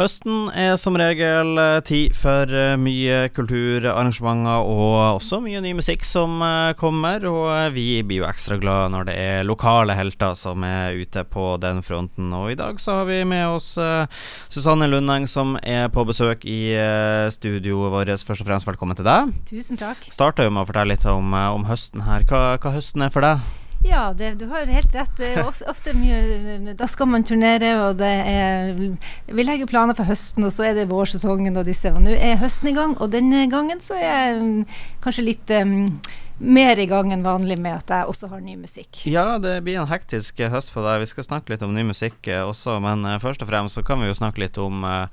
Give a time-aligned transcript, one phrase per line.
[0.00, 6.06] Høsten er som regel eh, tid for eh, mye kulturarrangementer og også mye ny musikk
[6.08, 10.64] som eh, kommer, og vi blir jo ekstra glad når det er lokale helter som
[10.64, 12.32] er ute på den fronten.
[12.32, 13.74] Og i dag så har vi med oss
[14.48, 16.72] Susanne Lundeng som er på besøk i
[17.36, 18.16] studioet vårt.
[18.24, 19.36] Først og fremst velkommen til deg.
[19.52, 20.08] Tusen takk.
[20.08, 22.24] Starta jo med å fortelle litt om, om høsten her.
[22.24, 23.59] Hva, hva høsten er for deg?
[23.82, 25.12] Ja, det, du har helt rett.
[25.16, 29.96] Det er ofte, ofte, mye Da skal man turnere, og det er Vi legger planer
[29.96, 31.92] for høsten, og så er det vårsesongen og disse.
[31.92, 34.50] Og nå er høsten i gang, og denne gangen så er jeg um,
[35.00, 35.88] kanskje litt um,
[36.40, 39.02] mer i gang enn vanlig med at jeg også har ny musikk.
[39.08, 41.04] Ja, det blir en hektisk høst på deg.
[41.04, 43.84] Vi skal snakke litt om ny musikk eh, også, men uh, først og fremst så
[43.86, 45.06] kan vi jo snakke litt om uh,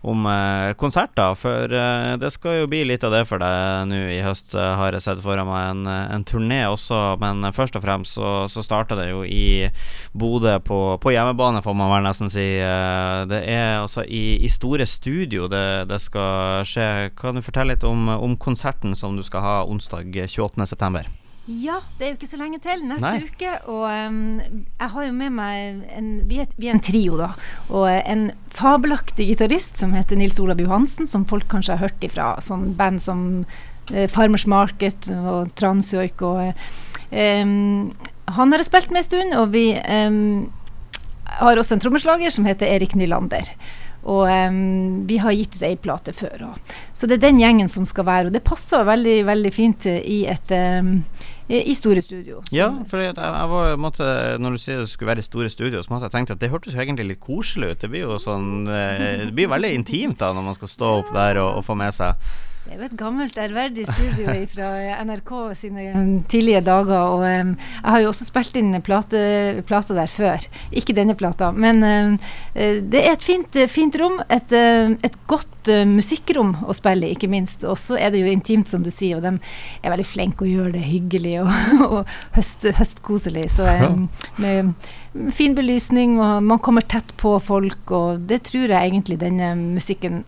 [0.00, 1.34] om eh, konserter.
[1.34, 4.74] For eh, det skal jo bli litt av det for deg nå i høst, eh,
[4.78, 5.64] har jeg sett foran meg.
[5.72, 9.68] En, en turné også, men først og fremst så, så starta det jo i
[10.14, 12.46] Bodø, på, på, hjemmebane, får man vel nesten si.
[13.28, 17.10] Det er altså i, i store studio det, det, skal skje.
[17.18, 20.12] Kan du fortelle litt om, om konserten som du skal ha onsdag
[20.68, 21.18] 28.9.?
[21.48, 22.82] Ja, det er jo ikke så lenge til.
[22.84, 23.22] Neste Nei.
[23.24, 23.54] uke.
[23.72, 24.18] Og um,
[24.60, 27.30] jeg har jo med meg en, vi, er, vi er en trio, da.
[27.72, 32.34] Og en fabelaktig gitarist som heter Nils Olav Johansen, som folk kanskje har hørt ifra.
[32.44, 33.24] Sånn band som
[33.94, 37.96] uh, Farmers Market og Transjoik og um,
[38.36, 40.50] Han har jeg spilt med en stund, og vi um,
[41.38, 43.48] har også en trommeslager som heter Erik Nylander.
[44.08, 44.60] Og um,
[45.08, 46.46] vi har gitt ut ei plate før.
[46.50, 46.76] Og.
[46.96, 48.30] Så det er den gjengen som skal være.
[48.30, 50.94] Og det passer veldig, veldig fint i et um,
[51.48, 52.42] i store studio.
[52.52, 54.08] Ja, for jeg, jeg var, måtte,
[54.40, 56.52] når du sier det skulle være i store studio, så måtte jeg tenke at det
[56.52, 57.80] hørtes jo egentlig litt koselig ut.
[57.80, 61.14] Det blir jo sånn eh, Det blir veldig intimt da når man skal stå opp
[61.16, 62.20] der og, og få med seg
[62.68, 64.66] det er jo et gammelt, ærverdig studio fra
[65.08, 65.84] NRK sine
[66.28, 67.14] tidlige dager.
[67.14, 70.44] Og um, jeg har jo også spilt inn plate, plata der før.
[70.76, 71.48] Ikke denne plata.
[71.48, 72.18] Men um,
[72.52, 74.18] det er et fint, fint rom.
[74.28, 77.64] Et, et godt uh, musikkrom å spille, ikke minst.
[77.64, 79.16] Og så er det jo intimt, som du sier.
[79.16, 79.32] Og de
[79.80, 81.50] er veldig flinke å gjøre det hyggelig og,
[81.98, 83.48] og høst, høstkoselig.
[83.56, 84.08] Så um,
[84.42, 84.72] med
[85.34, 90.24] fin belysning, og man kommer tett på folk, og det tror jeg egentlig denne musikken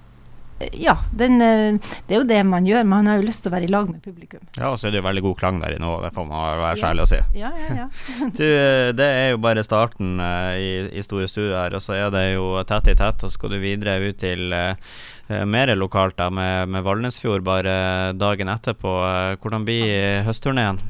[0.72, 2.84] ja, den, eh, det er jo det man gjør.
[2.88, 4.42] Man har jo lyst til å være i lag med publikum.
[4.58, 6.60] Ja, og så er det jo veldig god klang der inne òg, det får man
[6.60, 7.20] være så ærlig å si.
[7.38, 7.86] Ja, ja, ja.
[8.38, 11.96] du, eh, det er jo bare starten uh, i, i, store studier her, og så
[11.96, 14.76] er det jo tett i tett, og så skal du videre ut til uh,
[15.48, 17.74] mer lokalt da, med, med Valnesfjord bare
[18.18, 18.96] dagen etterpå.
[19.40, 20.80] Hvordan blir høstturneen?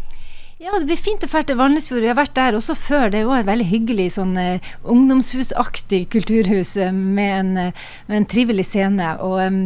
[0.61, 2.03] Ja, det blir fint å dra til Valnesfjord.
[2.05, 3.07] Vi har vært der også før.
[3.09, 8.17] Det er jo et veldig hyggelig sånn uh, ungdomshusaktig kulturhus uh, med, en, uh, med,
[8.19, 9.07] en, trivelig scene.
[9.25, 9.63] Og um,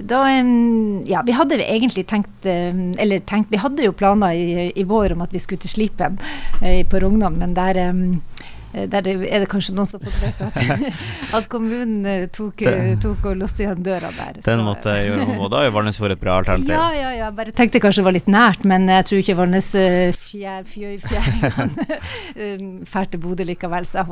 [0.00, 4.86] da um, Ja, vi hadde egentlig tenkt Eller tenkt Vi hadde jo planer i, i,
[4.88, 6.16] vår om at vi skulle til Slipen
[6.60, 8.22] på Rognan, men der um,
[8.72, 10.58] der er det kanskje noen som får med seg at,
[11.38, 14.40] at kommunen eh, tok, eh, tok, og låste igjen døra der.
[14.46, 16.74] Den måtte gjøre noe, med, da er Valnesfjord et bra alternativ.
[16.76, 17.30] Ja, ja, ja.
[17.34, 19.70] Bare tenkte kanskje det var litt nært, men jeg tror ikke Valnes
[20.26, 21.88] fjærfjøringene
[22.86, 23.88] drar til Bodø likevel.
[23.88, 24.06] Så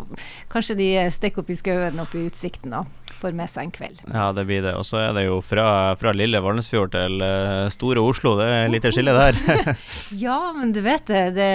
[0.52, 2.74] kanskje de stikker opp i skauen oppe i utsikten.
[2.82, 4.00] og får med seg en kveld.
[4.12, 4.74] Ja, det blir det.
[4.78, 8.72] Og så er det jo fra, fra lille Valnesfjord til uh, store Oslo, det er
[8.72, 9.38] litt skille der.
[10.24, 11.22] ja, men du vet det.
[11.36, 11.50] det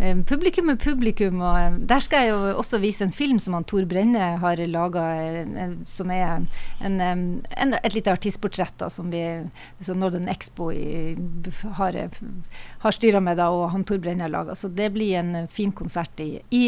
[0.00, 3.56] um, publikum er publikum, og um, der skal jeg jo også vise en film som
[3.58, 5.06] han Tor Brenne har laga,
[5.44, 6.46] um, som er
[6.84, 9.24] en, en, et lite artistportrett da, som vi
[9.84, 11.14] som Northern Expo i,
[11.78, 11.98] har,
[12.84, 14.56] har styra med, da, og han Tor Brenne har laga.
[14.58, 16.64] Så det blir en fin konsert i, i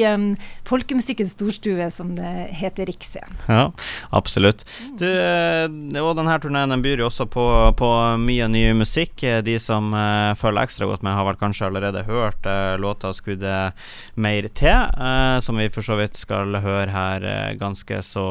[0.66, 3.38] folkemusikkens storstue, som det heter Riksscenen.
[3.46, 3.70] Ja,
[4.10, 4.64] Absolutt.
[4.98, 5.66] Du, eh,
[6.02, 7.46] og denne turneen byr jo også på,
[7.78, 7.90] på,
[8.22, 9.24] mye ny musikk.
[9.46, 13.72] De som uh, følger ekstra godt med, har vel kanskje allerede hørt uh, låta 'Skudde
[14.14, 17.26] mer til', uh, som vi for så vidt skal høre her
[17.58, 18.26] ganske så,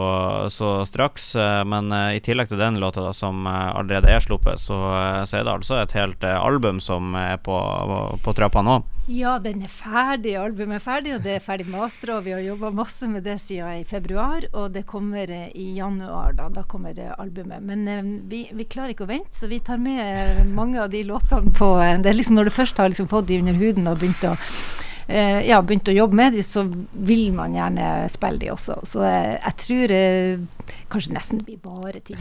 [0.50, 1.36] så straks.
[1.66, 4.78] men i tillegg til den låta da, som allerede er sluppet, så,
[5.26, 8.82] så, er det altså et helt album som er på, på, på trappa nå.
[9.06, 10.32] Ja, den er ferdig.
[10.42, 12.18] Albumet er ferdig, og det er ferdig mastra.
[12.26, 16.34] Vi har jobba masse med det siden i februar, og det kommer i januar.
[16.34, 17.62] Da, da kommer albumet.
[17.62, 21.04] Men eh, vi, vi, klarer ikke å vente, så vi tar med mange av de
[21.06, 23.92] låtene på eh, Det er liksom Når du først har liksom fått de under huden
[23.92, 24.34] og begynt å
[25.08, 28.80] eh, ja, begynt å jobbe med de, så vil man gjerne spille de også.
[28.88, 29.96] Så jeg tror
[30.92, 32.20] kanskje nesten blir bare ting.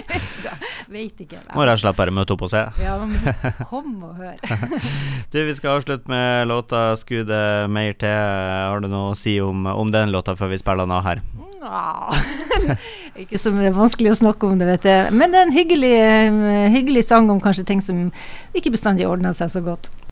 [0.92, 1.40] Veit ikke.
[1.54, 2.62] Må rett og slett bare møte opp og se.
[2.82, 2.96] Ja,
[3.68, 4.36] kom og hør.
[5.32, 8.68] du, vi skal avslutte med låta 'Skulle det mer til'.
[8.70, 11.22] Har du noe å si om, om den låta før vi spiller den av her?
[13.20, 15.12] ikke så vanskelig å snakke om det, vet jeg.
[15.12, 15.96] Men det er en hyggelig,
[16.72, 18.08] hyggelig sang om kanskje ting som
[18.56, 19.90] ikke bestandig ordner seg så godt.